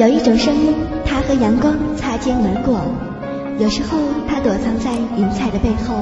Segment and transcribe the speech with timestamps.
[0.00, 0.74] 有一种声音，
[1.04, 2.80] 它和阳光擦肩而过；
[3.58, 6.00] 有时候，它躲藏在云彩的背后；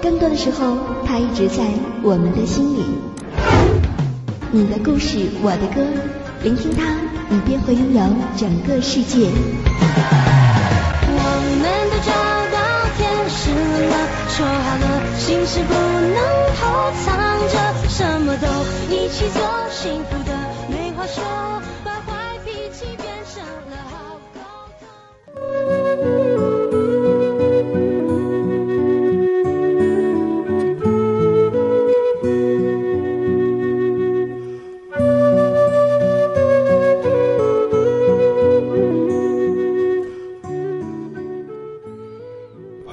[0.00, 1.62] 更多的时候，它一直在
[2.02, 2.82] 我们的心里。
[4.50, 5.84] 你的故事，我的歌，
[6.44, 6.96] 聆听它，
[7.28, 8.00] 你便会拥有
[8.38, 9.28] 整个世界。
[11.12, 11.20] 我
[11.60, 12.16] 们都找
[12.56, 13.94] 到天使了，
[14.32, 16.24] 说好了，心事不能
[16.56, 16.64] 偷
[17.04, 17.12] 藏
[17.52, 18.48] 着，什么都
[18.88, 20.16] 一起做，幸福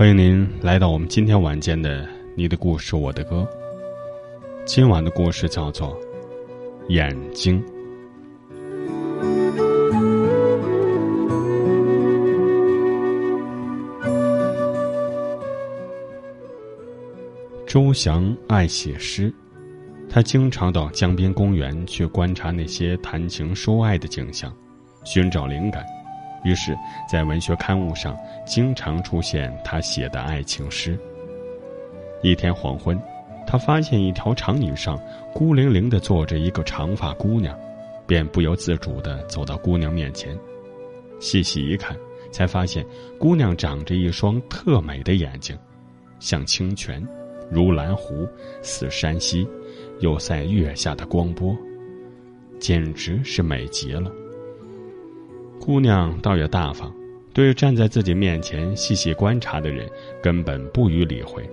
[0.03, 2.03] 欢迎您来到我们今天晚间的
[2.35, 3.47] 《你的故事我的歌》。
[4.65, 5.97] 今晚的故事叫做
[6.89, 7.63] 《眼睛》。
[17.65, 19.33] 周翔爱写诗，
[20.09, 24.53] 他经常到江边公园去观察那些谈情说爱的景象，
[25.05, 25.81] 寻找灵感。
[26.43, 26.77] 于是，
[27.09, 30.97] 在文学刊物上经常出现他写的爱情诗。
[32.21, 32.99] 一天黄昏，
[33.45, 34.99] 他发现一条长椅上
[35.33, 37.57] 孤零零的坐着一个长发姑娘，
[38.05, 40.37] 便不由自主的走到姑娘面前，
[41.19, 41.97] 细细一看，
[42.31, 42.85] 才发现
[43.17, 45.57] 姑娘长着一双特美的眼睛，
[46.19, 47.05] 像清泉，
[47.49, 48.27] 如蓝湖，
[48.61, 49.47] 似山溪，
[49.99, 51.55] 又赛月下的光波，
[52.59, 54.11] 简直是美极了。
[55.65, 56.93] 姑娘倒也大方，
[57.33, 59.89] 对站在自己面前细细观察的人
[60.21, 61.49] 根本不予理会，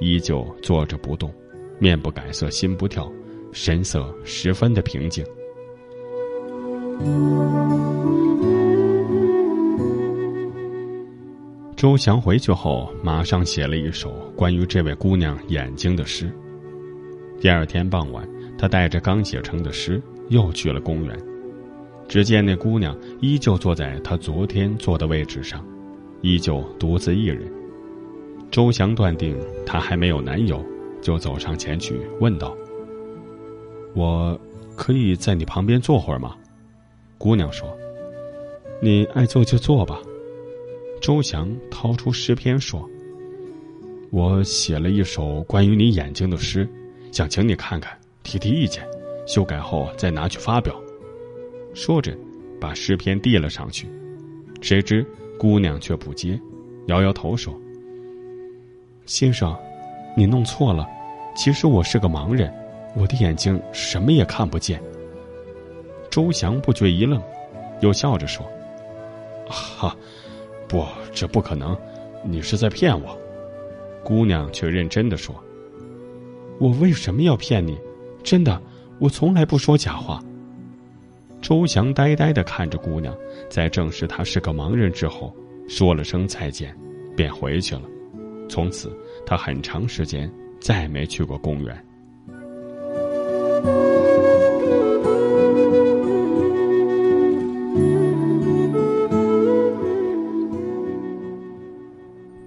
[0.00, 1.32] 依旧坐着不动，
[1.78, 3.08] 面不改色心不跳，
[3.52, 5.24] 神色十分的平静。
[11.76, 16.32] 周翔回去后，马上写了一首关于这位姑娘眼睛的诗。
[17.40, 21.16] 第二天傍晚，他带着刚写成的诗，又去了公园。
[22.12, 25.64] 只见那姑娘依旧坐在她昨天坐的位置上，
[26.20, 27.50] 依旧独自一人。
[28.50, 29.34] 周翔断定
[29.64, 30.62] 她还没有男友，
[31.00, 32.54] 就走上前去问道
[33.96, 34.38] ：“我
[34.76, 36.36] 可以在你旁边坐会儿吗？”
[37.16, 37.66] 姑娘说
[38.82, 39.98] ：“你爱坐就坐吧。”
[41.00, 42.86] 周翔掏出诗篇说
[44.12, 46.68] ：“我写了一首关于你眼睛的诗，
[47.10, 48.86] 想请你看看，提提意见，
[49.26, 50.78] 修改后再拿去发表。”
[51.74, 52.16] 说着，
[52.60, 53.88] 把诗篇递了上去，
[54.60, 55.04] 谁知
[55.38, 56.38] 姑娘却不接，
[56.86, 57.58] 摇摇头说
[59.06, 59.56] ：“先生，
[60.16, 60.86] 你弄错了，
[61.34, 62.52] 其实我是个盲人，
[62.94, 64.80] 我的眼睛什么也看不见。”
[66.10, 67.22] 周翔不觉一愣，
[67.80, 68.46] 又笑着说
[69.48, 69.96] ：“哈，
[70.68, 71.76] 不，这不可能，
[72.22, 73.18] 你是在骗我。”
[74.04, 75.34] 姑娘却认真的说
[76.60, 77.78] ：“我为什么要骗你？
[78.22, 78.60] 真的，
[78.98, 80.22] 我从来不说假话。”
[81.42, 83.14] 周翔呆呆的看着姑娘，
[83.50, 85.34] 在证实她是个盲人之后，
[85.68, 86.74] 说了声再见，
[87.16, 87.82] 便回去了。
[88.48, 91.84] 从此，他很长时间再没去过公园。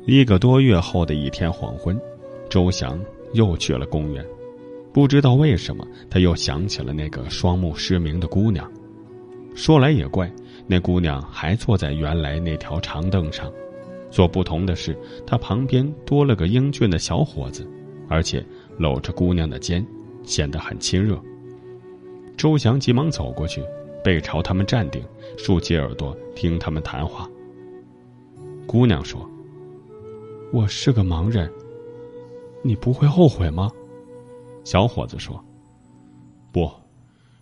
[0.05, 1.99] 一个多月后的一天黄昏，
[2.47, 2.99] 周翔
[3.33, 4.25] 又去了公园。
[4.93, 8.71] 不知道为什么，他又想起了那个双目失明的姑娘。
[9.55, 10.29] 说来也怪，
[10.67, 13.49] 那姑娘还坐在原来那条长凳上，
[14.11, 14.95] 所不同的是，
[15.25, 17.65] 她旁边多了个英俊的小伙子，
[18.09, 18.45] 而且
[18.77, 19.85] 搂着姑娘的肩，
[20.23, 21.17] 显得很亲热。
[22.35, 23.63] 周翔急忙走过去，
[24.03, 25.01] 背朝他们站定，
[25.37, 27.27] 竖起耳朵听他们谈话。
[28.67, 29.27] 姑娘说
[30.51, 31.49] ：“我是个盲人，
[32.61, 33.71] 你不会后悔吗？”
[34.65, 35.41] 小伙子说
[36.51, 36.69] ：“不，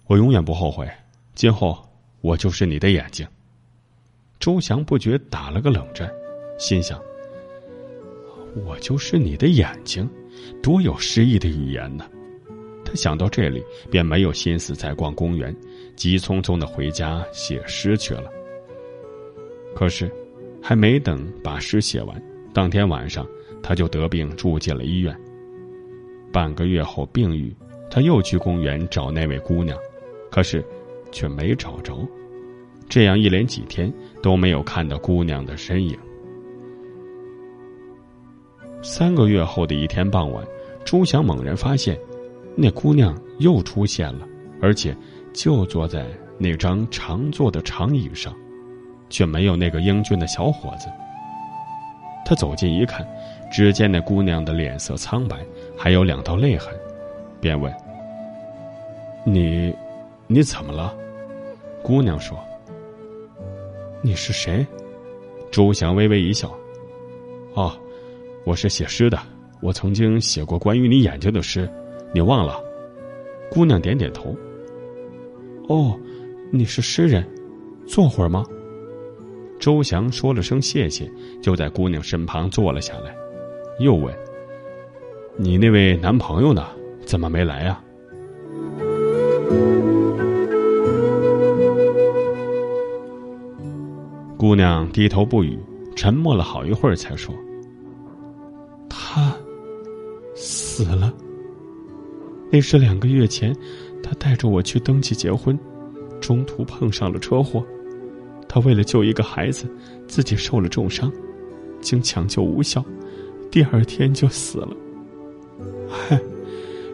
[0.06, 0.88] 我永远不后悔，
[1.34, 1.76] 今后。”
[2.24, 3.28] 我就是你的眼睛。
[4.40, 6.10] 周翔不觉打了个冷战，
[6.58, 6.98] 心想
[8.66, 10.10] ：“我就是你的眼睛，
[10.62, 12.10] 多有诗意的语言呢。”
[12.86, 13.62] 他想到这里，
[13.92, 15.54] 便没有心思再逛公园，
[15.98, 18.32] 急匆匆的回家写诗去了。
[19.76, 20.10] 可是，
[20.62, 22.24] 还没等把诗写完，
[22.54, 23.28] 当天晚上
[23.62, 25.14] 他就得病住进了医院。
[26.32, 27.54] 半个月后病愈，
[27.92, 29.78] 他又去公园找那位姑娘，
[30.32, 30.66] 可是。
[31.14, 32.06] 却没找着，
[32.90, 33.90] 这样一连几天
[34.22, 35.98] 都没有看到姑娘的身影。
[38.82, 40.46] 三个月后的一天傍晚，
[40.84, 41.98] 朱祥猛然发现，
[42.54, 44.28] 那姑娘又出现了，
[44.62, 44.94] 而且
[45.32, 46.06] 就坐在
[46.38, 48.36] 那张常坐的长椅上，
[49.10, 50.90] 却没有那个英俊的小伙子。
[52.26, 53.08] 他走近一看，
[53.52, 55.38] 只见那姑娘的脸色苍白，
[55.78, 56.74] 还有两道泪痕，
[57.40, 57.74] 便问
[59.26, 59.74] ：“你，
[60.28, 60.94] 你怎么了？”
[61.84, 62.40] 姑娘说
[64.02, 64.66] ：“你是谁？”
[65.52, 66.50] 周翔微微一笑
[67.54, 67.78] ：“哦，
[68.46, 69.20] 我是写诗的，
[69.62, 71.70] 我曾经写过关于你眼睛的诗，
[72.14, 72.64] 你忘了？”
[73.52, 74.34] 姑娘点点头。
[75.68, 76.00] 哦，
[76.52, 77.24] 你是诗人，
[77.86, 78.46] 坐会儿吗？
[79.60, 83.14] 周翔说了声谢谢，就在姑娘身旁坐了下来，
[83.80, 84.14] 又问
[85.36, 86.66] ：“你那位男朋友呢？
[87.06, 87.84] 怎么没来呀？”
[94.54, 95.58] 姑娘低头不语，
[95.96, 97.34] 沉默了好一会儿，才说
[98.88, 99.36] ：“他
[100.36, 101.12] 死了。
[102.52, 103.52] 那是两个月前。”
[104.04, 105.58] 他带着我去登记结婚，
[106.22, 107.66] 中途碰上了车祸。
[108.48, 109.66] 他为了救一个孩子，
[110.08, 111.12] 自己受了重伤，
[111.82, 112.86] 经抢救无效，
[113.50, 114.78] 第二天就死了。
[115.90, 116.22] 嗨，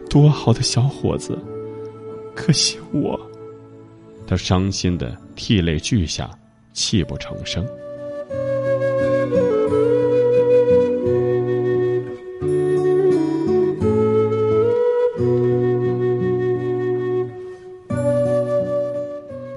[0.08, 1.38] 多好的小伙子，
[2.34, 3.20] 可惜我。
[4.26, 6.30] 他伤心的涕泪俱下，
[6.72, 7.66] 泣不成声。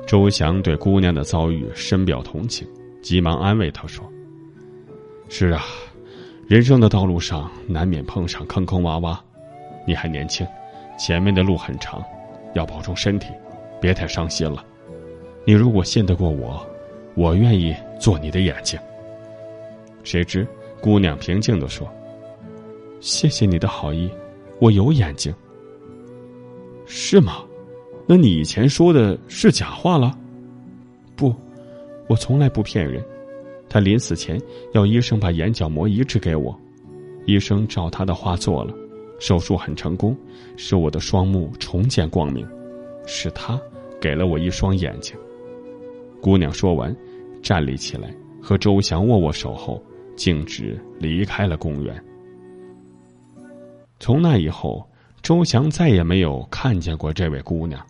[0.06, 2.68] 周祥对姑娘的遭遇深表同情，
[3.02, 4.06] 急忙安慰她说
[5.28, 5.64] ：“是啊，
[6.48, 9.18] 人生的道路上难免碰上坑坑洼洼，
[9.88, 10.46] 你还年轻，
[11.00, 12.04] 前面的路很长，
[12.54, 13.30] 要保重身体，
[13.82, 14.64] 别太伤心了。
[15.46, 16.64] 你如果信得过我，
[17.16, 18.80] 我愿意做你的眼睛。”
[20.04, 20.46] 谁知
[20.82, 21.88] 姑娘平静的说
[23.00, 24.10] ：“谢谢你的好意，
[24.60, 25.34] 我有眼睛。”
[26.86, 27.44] 是吗？
[28.06, 30.18] 那你以前说的是假话了？
[31.16, 31.34] 不，
[32.08, 33.02] 我从来不骗人。
[33.70, 34.40] 他临死前
[34.74, 36.54] 要医生把眼角膜移植给我，
[37.26, 38.74] 医生照他的话做了，
[39.20, 40.16] 手术很成功，
[40.58, 42.46] 使我的双目重见光明。
[43.06, 43.60] 是他
[44.02, 45.16] 给了我一双眼睛。
[46.24, 46.96] 姑娘说完，
[47.42, 48.10] 站立起来，
[48.42, 49.84] 和周翔握握手后，
[50.16, 52.02] 径直离开了公园。
[54.00, 54.90] 从那以后，
[55.22, 57.86] 周翔再也没有看见过这位姑娘。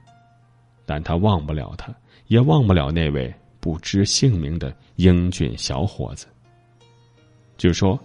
[0.83, 1.93] 但他忘不了她，
[2.25, 6.25] 也忘不了那位不知姓名的英俊小伙子。
[7.55, 7.99] 据说，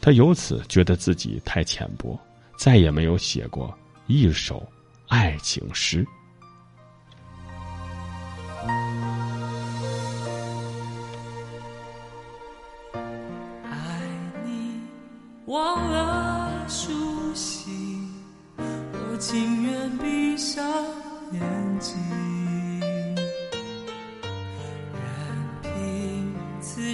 [0.00, 2.16] 他由此觉得自己太浅薄，
[2.56, 3.76] 再也没有写过
[4.06, 4.64] 一首
[5.08, 6.06] 爱情诗。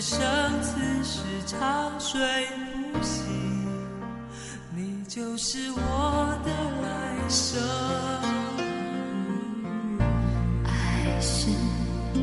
[0.05, 0.21] 生
[0.61, 2.19] 此世长睡
[2.93, 3.25] 不醒，
[4.75, 6.51] 你就是我的
[6.83, 7.63] 来生。
[10.65, 11.47] 爱是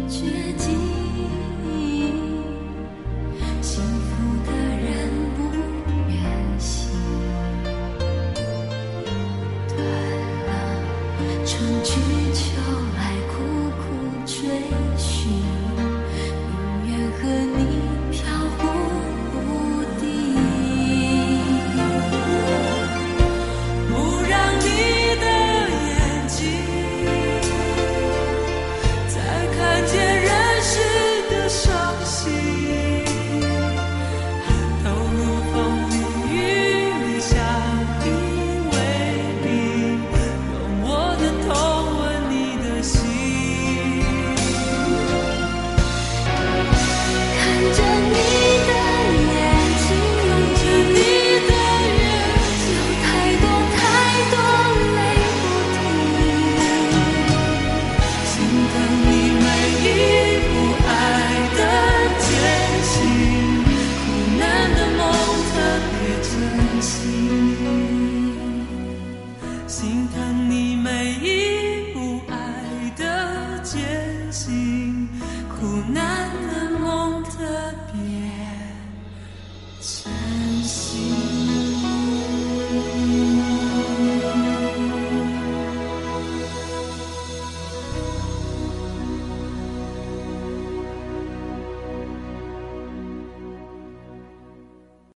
[0.10, 0.89] 绝境。